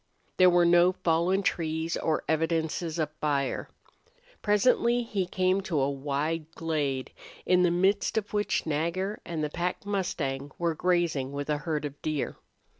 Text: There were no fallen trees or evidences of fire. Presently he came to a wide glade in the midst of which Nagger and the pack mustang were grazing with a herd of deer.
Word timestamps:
There 0.37 0.49
were 0.49 0.65
no 0.65 0.93
fallen 0.93 1.43
trees 1.43 1.95
or 1.95 2.23
evidences 2.27 2.97
of 2.97 3.11
fire. 3.21 3.69
Presently 4.41 5.03
he 5.03 5.27
came 5.27 5.61
to 5.61 5.79
a 5.79 5.91
wide 5.91 6.49
glade 6.55 7.11
in 7.45 7.61
the 7.61 7.69
midst 7.69 8.17
of 8.17 8.33
which 8.33 8.65
Nagger 8.65 9.21
and 9.25 9.43
the 9.43 9.51
pack 9.51 9.85
mustang 9.85 10.49
were 10.57 10.73
grazing 10.73 11.33
with 11.33 11.51
a 11.51 11.57
herd 11.59 11.85
of 11.85 12.01
deer. 12.01 12.35